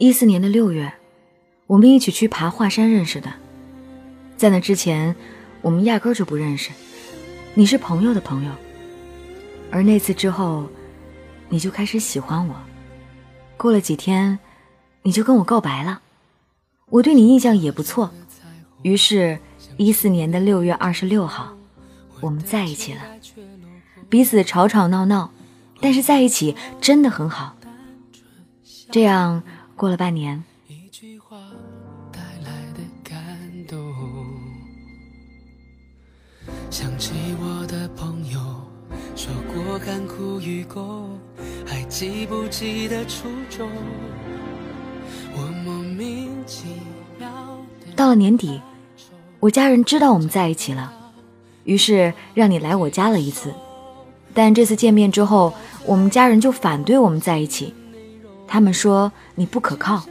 [0.00, 0.90] 一四年的六月，
[1.66, 3.30] 我们一起去爬华山认识的。
[4.34, 5.14] 在那之前，
[5.60, 6.70] 我们压根儿就不认识。
[7.52, 8.50] 你是朋友的朋友，
[9.70, 10.66] 而那次之后，
[11.50, 12.56] 你就开始喜欢我。
[13.58, 14.38] 过了几天，
[15.02, 16.00] 你就跟我告白了。
[16.88, 18.10] 我对你印象也不错，
[18.80, 19.38] 于是，
[19.76, 21.54] 一四年的六月二十六号，
[22.22, 23.02] 我们在一起了。
[24.08, 25.30] 彼此吵吵闹闹，
[25.78, 27.54] 但是在一起真的很好。
[28.90, 29.42] 这样。
[29.80, 31.38] 过了半年，一句话
[32.12, 33.16] 带来的感
[33.66, 33.78] 动
[36.68, 38.38] 想起我的朋友
[39.16, 41.18] 说过甘苦与共，
[41.66, 43.70] 还记不记得初衷？
[45.32, 46.66] 我莫名其
[47.18, 47.30] 妙。
[47.96, 48.60] 到了年底，
[49.38, 50.92] 我家人知道我们在一起了，
[51.64, 53.50] 于是让你来我家了一次。
[54.34, 55.54] 但这次见面之后，
[55.86, 57.72] 我们家人就反对我们在一起。
[58.52, 60.02] 他们说你不可靠，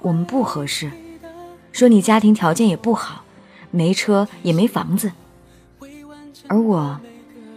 [0.00, 0.90] 我们不合适，
[1.70, 3.24] 说你家庭条件也不好，
[3.70, 5.12] 没车也没房子，
[6.46, 6.98] 而我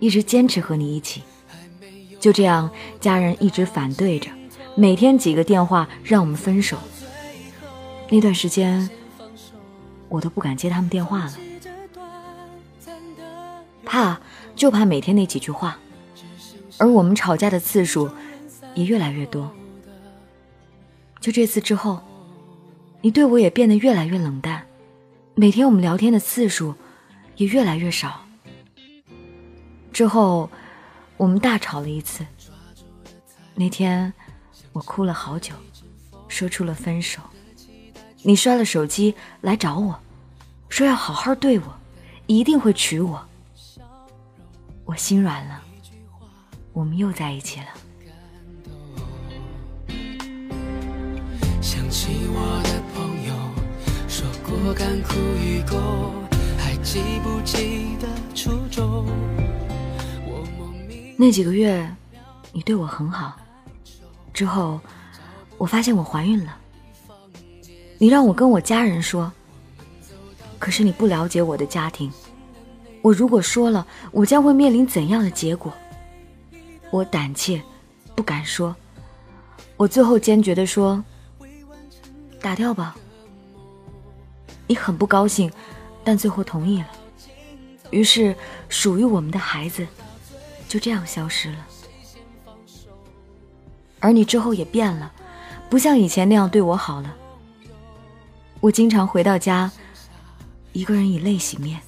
[0.00, 1.22] 一直坚持和你一起。
[2.18, 2.68] 就这样，
[3.00, 4.28] 家人一直反对着，
[4.74, 6.76] 每天几个电话让我们分手。
[8.10, 8.90] 那段时间，
[10.08, 11.32] 我都不敢接他们电话了，
[13.84, 14.18] 怕
[14.56, 15.78] 就怕每天那几句话，
[16.76, 18.10] 而我们吵架的次数
[18.74, 19.48] 也越来越多。
[21.20, 22.00] 就这次之后，
[23.00, 24.66] 你对我也变得越来越冷淡，
[25.34, 26.74] 每天我们聊天的次数
[27.36, 28.24] 也越来越少。
[29.92, 30.48] 之后，
[31.16, 32.24] 我们大吵了一次。
[33.54, 34.12] 那天，
[34.72, 35.54] 我哭了好久，
[36.28, 37.20] 说出了分手。
[38.22, 39.98] 你摔了手机来找我，
[40.68, 41.78] 说要好好对我，
[42.26, 43.26] 一定会娶我。
[44.84, 45.60] 我心软了，
[46.72, 47.66] 我们又在一起了。
[51.90, 53.34] 起我的朋友
[54.08, 55.80] 说过干枯与共，
[56.58, 59.06] 还记不记得初衷？
[61.16, 61.90] 那几个月，
[62.52, 63.36] 你对我很好。
[64.34, 64.78] 之后，
[65.56, 66.56] 我发现我怀孕了。
[67.96, 69.32] 你让我跟我家人说，
[70.58, 72.12] 可是你不了解我的家庭。
[73.02, 75.72] 我如果说了，我将会面临怎样的结果？
[76.90, 77.60] 我胆怯，
[78.14, 78.76] 不敢说。
[79.76, 81.02] 我最后坚决地说。
[82.40, 82.96] 打掉吧。
[84.66, 85.50] 你很不高兴，
[86.04, 86.88] 但最后同意了。
[87.90, 88.36] 于是，
[88.68, 89.86] 属于我们的孩子
[90.68, 91.66] 就这样消失了。
[94.00, 95.12] 而你之后也变了，
[95.70, 97.16] 不像以前那样对我好了。
[98.60, 99.70] 我经常回到家，
[100.72, 101.80] 一个人以泪洗面。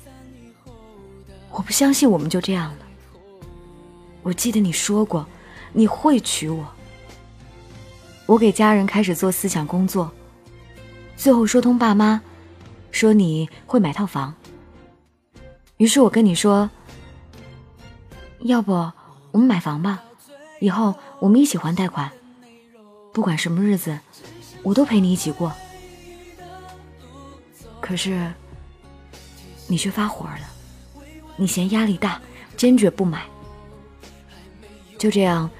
[1.50, 2.78] 我不相信我们就这样了。
[4.22, 5.26] 我记得你说过，
[5.72, 6.66] 你会娶我。
[8.26, 10.10] 我给家人开始做思想工作。
[11.20, 12.22] 最后说通爸妈，
[12.90, 14.34] 说你会买套房。
[15.76, 16.70] 于是我跟你说，
[18.38, 18.72] 要不
[19.30, 20.02] 我们买房吧，
[20.60, 22.10] 以后我们一起还贷款，
[23.12, 23.98] 不管什么日子，
[24.62, 25.52] 我都陪你一起过。
[27.82, 28.32] 可是
[29.66, 31.04] 你却发火了，
[31.36, 32.18] 你嫌压力大，
[32.56, 33.26] 坚决不买。
[34.96, 35.50] 就这样，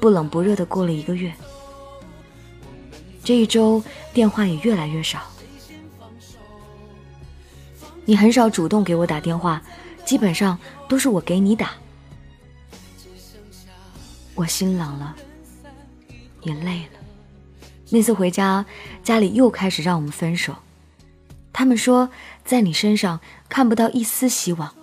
[0.00, 1.30] 不冷不热的过了一个月。
[3.22, 3.82] 这一周
[4.12, 5.20] 电话也越来越少，
[8.04, 9.62] 你很少主动给我打电话，
[10.04, 10.58] 基本上
[10.88, 11.72] 都是我给你打。
[14.34, 15.14] 我心冷了，
[16.42, 16.98] 也累了。
[17.90, 18.64] 那次回家，
[19.04, 20.56] 家里又开始让我们分手，
[21.52, 22.10] 他们说
[22.44, 24.74] 在你身上看不到一丝希望。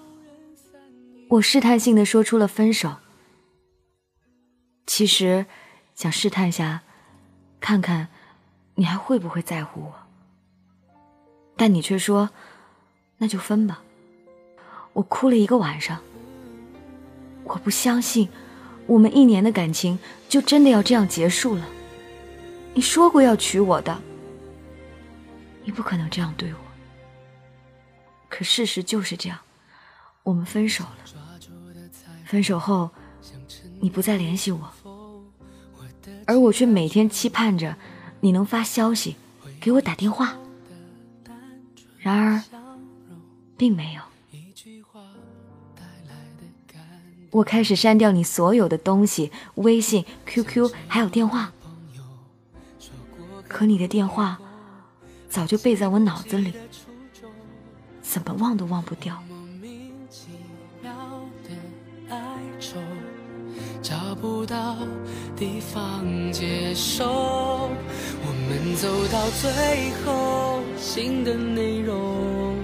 [1.30, 2.98] 我试探性的说出了分手，
[4.86, 5.48] 其实
[5.96, 6.84] 想试探下，
[7.60, 8.10] 看看。
[8.80, 9.94] 你还会不会在乎我？
[11.56, 12.30] 但你却说，
[13.18, 13.82] 那就分吧。
[14.94, 16.00] 我哭了一个晚上。
[17.44, 18.30] 我不相信，
[18.86, 19.98] 我们一年的感情
[20.30, 21.68] 就真的要这样结束了。
[22.76, 24.00] 你说过要娶我的，
[25.64, 26.60] 你不可能这样对我。
[28.30, 29.40] 可事实就是这样，
[30.22, 30.98] 我们分手了。
[32.26, 32.92] 分手后，
[33.80, 34.72] 你不再联系我，
[36.28, 37.76] 而我却每天期盼着。
[38.20, 39.16] 你能发消息
[39.60, 40.38] 给我打电话，
[42.00, 42.42] 然而
[43.56, 44.02] 并没有。
[47.32, 51.52] 我开始删掉你所有的东西，微信、QQ 还有电话，
[53.48, 54.40] 可你的电话
[55.30, 56.54] 早就背在我脑子里，
[58.02, 59.22] 怎么忘都忘不掉。
[63.82, 64.76] 找不到
[65.36, 66.04] 地方
[66.34, 67.70] 接受。
[68.48, 72.56] 我们走到最后，新的内容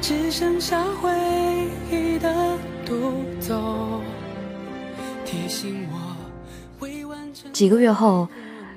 [0.00, 1.10] 只剩下回
[1.90, 2.56] 忆的
[2.86, 4.00] 独奏，
[5.24, 6.16] 提醒我
[6.78, 7.52] 未完成。
[7.52, 8.28] 几个月后，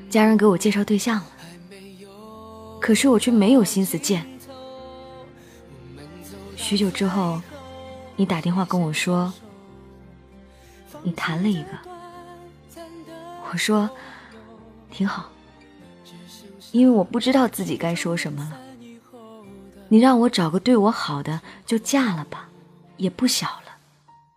[0.10, 1.28] 家人给我介绍对象了，
[2.80, 4.26] 可是我却没有心思见。
[6.56, 7.40] 许久之后，
[8.16, 9.32] 你打电话跟我说，
[11.04, 11.70] 你谈了一个。
[13.52, 13.88] 我说
[14.90, 15.30] 挺好，
[16.72, 18.58] 因为我不知道自己该说什么了。
[19.90, 22.48] 你让我找个对我好的就嫁了吧，
[22.98, 23.76] 也不小了，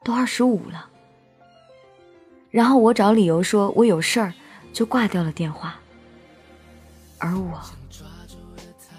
[0.02, 0.88] 都二十五了。
[2.50, 4.34] 然后我找理由说我有事儿，
[4.72, 5.76] 就挂掉了电话。
[7.18, 7.60] 而我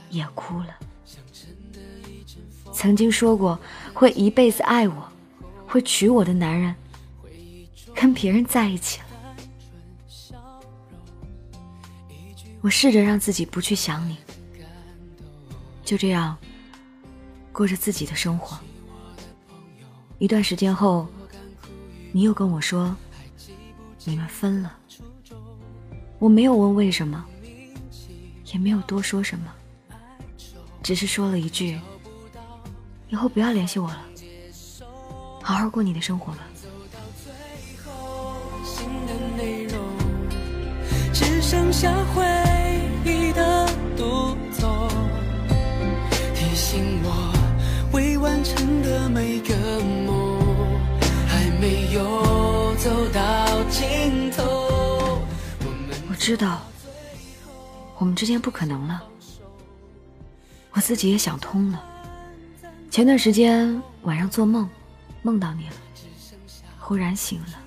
[0.10, 0.76] 也哭了。
[2.74, 3.60] 曾经说过
[3.94, 5.10] 会一辈子爱我，
[5.68, 6.74] 会娶我的男人，
[7.94, 9.05] 跟别人在一起了。
[12.66, 14.18] 我试着让自己不去想你，
[15.84, 16.36] 就这样
[17.52, 18.58] 过着自己的生活。
[20.18, 21.08] 一段时间后，
[22.12, 22.96] 你又跟我说
[24.04, 24.76] 你们分了，
[26.18, 27.24] 我没有问为什么，
[28.46, 29.54] 也没有多说什么，
[30.82, 31.80] 只是说了一句。
[33.10, 34.04] 以后不要联系我了，
[35.44, 36.40] 好好过你的生活吧。
[41.14, 42.24] 只剩下回
[56.26, 56.60] 知道
[58.00, 59.04] 我们之间不可能了，
[60.72, 61.86] 我自己也想通了。
[62.90, 64.68] 前段时间晚上做梦，
[65.22, 65.76] 梦到你了，
[66.80, 67.60] 忽然醒了，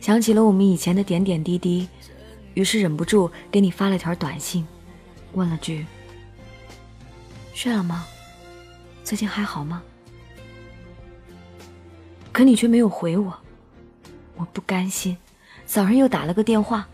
[0.00, 1.86] 想起了我们以前的点点滴滴，
[2.54, 4.66] 于是忍不住给你发了条短信，
[5.34, 5.84] 问了句
[7.52, 8.06] ：“睡了吗？
[9.04, 9.82] 最近还好吗？”
[12.32, 13.38] 可你却没有回我，
[14.34, 15.18] 我不甘心，
[15.66, 16.88] 早上又打了个电话，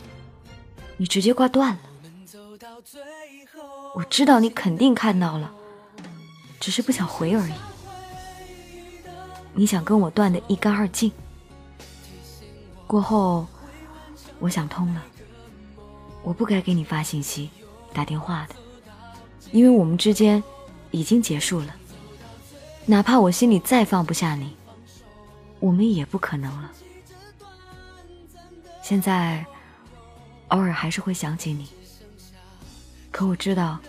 [1.01, 1.81] 你直接挂断了。
[3.95, 5.51] 我知道你肯定看到了。
[6.61, 7.53] 只是不想回而已。
[9.55, 11.11] 你想跟我断得一干二净。
[12.87, 13.47] 过后，
[14.41, 15.03] 我想通了，
[16.23, 17.49] 我不该给你发信息、
[17.95, 18.55] 打电话的，
[19.53, 20.43] 因为我们之间
[20.91, 21.75] 已经结束了。
[22.85, 24.55] 哪怕我心里再放不下你，
[25.61, 26.71] 我们也不可能了。
[28.83, 29.47] 现在，
[30.51, 31.69] 偶尔还是会想起你，
[33.11, 33.81] 可我知道，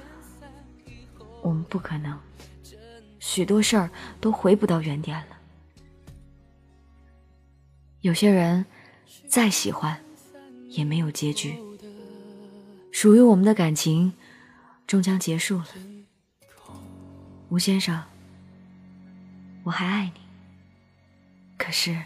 [1.42, 2.18] 我们不可能。
[3.20, 5.38] 许多事儿都回不到原点了。
[8.02, 8.66] 有些人
[9.28, 10.04] 再喜欢，
[10.70, 11.56] 也没有结局。
[12.92, 14.14] 属于我们的感情，
[14.86, 15.68] 终将结束了。
[17.50, 18.04] 吴先生，
[19.64, 20.22] 我还爱你，
[21.58, 22.00] 可是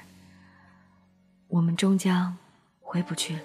[1.47, 2.37] 我们终将
[2.81, 3.43] 回不去了。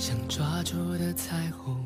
[0.00, 1.76] 想抓住的彩虹，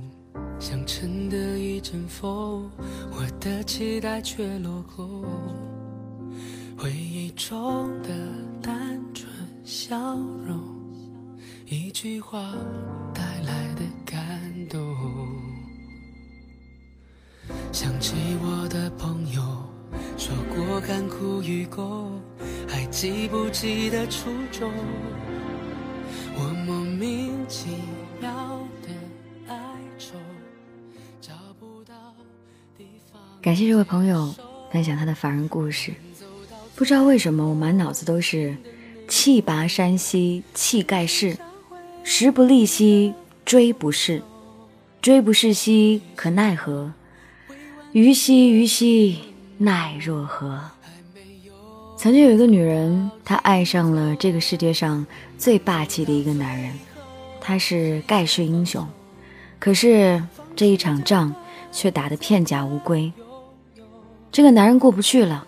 [0.61, 2.71] 想乘的一阵风，
[3.11, 5.25] 我的期待却落空。
[6.79, 8.11] 回忆中的
[8.63, 9.29] 单纯
[9.65, 10.15] 笑
[10.47, 10.57] 容，
[11.67, 12.55] 一句话
[13.13, 14.25] 带来的感
[14.69, 14.97] 动。
[17.73, 19.43] 想起我的朋友
[20.17, 22.23] 说过甘苦与共，
[22.69, 24.71] 还记不记得初衷？
[26.37, 28.04] 我莫名其妙。
[33.41, 34.35] 感谢这位朋友
[34.73, 35.93] 分享他的凡人故事。
[36.75, 38.57] 不知道为什么，我满脑子都是
[39.07, 41.37] “气拔山兮气盖世，
[42.03, 43.13] 时不利兮
[43.45, 44.23] 骓不逝，
[45.03, 46.93] 骓不逝兮可奈何，
[47.93, 49.19] 虞兮虞兮
[49.59, 50.71] 奈若何。”
[51.99, 55.07] 曾经有一个女人，她爱上了这个世界上
[55.37, 56.73] 最霸气的一个男人，
[57.47, 58.89] 他是盖世英雄，
[59.59, 60.25] 可是
[60.57, 61.35] 这一场仗
[61.71, 63.13] 却打得片甲无归。
[64.33, 65.47] 这个男人过不去了，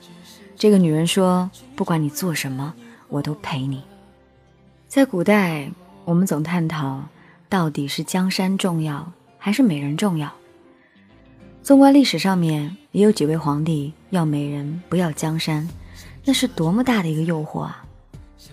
[0.57, 2.75] 这个女人说：“不管你做什么，
[3.09, 3.83] 我都陪你。”
[4.87, 5.71] 在古代，
[6.05, 7.03] 我们总探讨
[7.49, 10.31] 到底是江山重要还是美人重要。
[11.63, 15.67] 纵观历史上面，也有几位皇帝要美人不要江山，
[16.27, 17.83] 那是多么大的一个诱惑啊！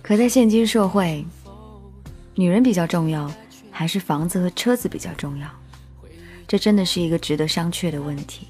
[0.02, 1.26] 可在现今社会，
[2.36, 3.32] 女人比较重要，
[3.70, 5.48] 还是房子和车子比较重要？
[6.48, 8.48] 这真的是一个值得商榷的问题。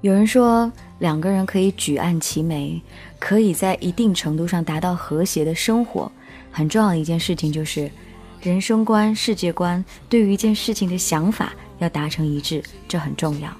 [0.00, 0.70] 有人说，
[1.00, 2.80] 两个人可以举案齐眉，
[3.18, 6.10] 可以在一定程度上达到和谐的生活。
[6.52, 7.90] 很重要的一件事情就是，
[8.40, 13.50] 人生观、世界观对于一件事情的想法要达成一致，这很重要。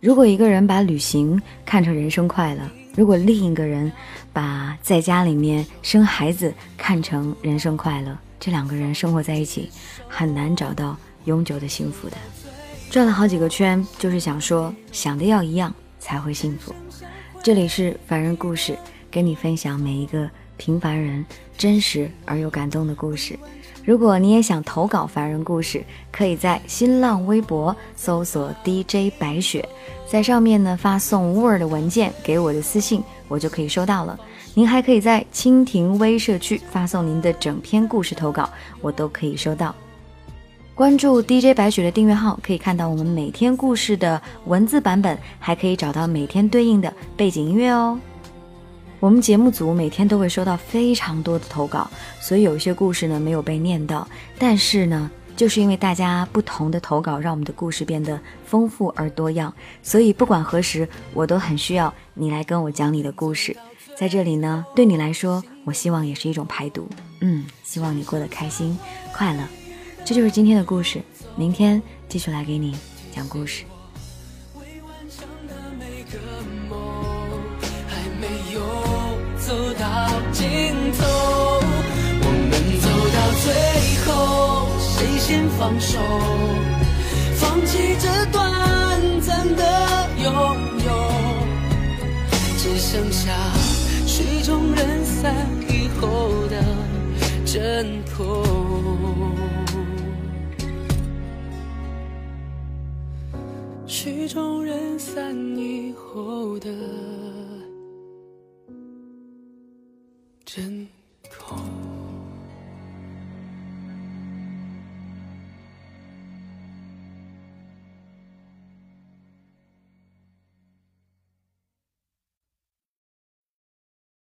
[0.00, 2.62] 如果一个人把旅行看成人生快乐，
[2.96, 3.92] 如果另一个人
[4.32, 9.70] 把在家里面生孩子看成人生快乐，这两个人生活在一起，
[10.08, 10.96] 很难找到
[11.26, 12.16] 永久的幸福的。
[12.90, 16.74] 转了好几个圈，就是想说，想的要一样才会幸福。
[17.40, 18.76] 这里是凡人故事，
[19.12, 21.24] 跟你分享每一个平凡人
[21.56, 23.38] 真实而又感动的故事。
[23.84, 29.68] 如果你也想投稿凡人故事，可以在新浪微博搜索 DJ 白雪，
[30.06, 34.18] 在上面呢发送 Word 文件给我的私信，我就可以收到了。
[34.54, 38.48] 您还可以在蜻蜓微社区发送您的整篇故事投稿，
[38.80, 39.74] 我都可以收到。
[40.74, 47.98] 关注 DJ 白雪的订阅号，可以看到我们每天故事的文字版本，还可以找到每天对应的背景音乐哦。
[49.02, 51.90] 我们节目组每天都会收到非常多的投稿，
[52.20, 54.06] 所以有一些故事呢没有被念到。
[54.38, 58.16] 但是呢，就是因为大家不同的投稿，让我们的故事变得
[58.46, 59.52] 丰富而多样。
[59.82, 63.56] 所以不管何时，我都很需要你来跟我讲你的故事。
[63.96, 66.88] 在这里呢，对你来说，我希望也是一种排毒。
[67.22, 68.78] 嗯，希望你过得开心
[69.12, 69.42] 快乐。
[70.04, 71.02] 这就是今天的故事，
[71.34, 72.78] 明天继续来给你
[73.12, 73.64] 讲故事。
[85.62, 86.00] 放手？
[87.36, 90.34] 放弃这短暂的拥
[90.84, 90.90] 有，
[92.58, 93.32] 只剩下
[94.04, 95.32] 曲终人散
[95.68, 96.64] 以后的
[97.46, 98.44] 挣脱。
[103.86, 106.68] 曲终人散以后的。
[110.44, 110.88] 真。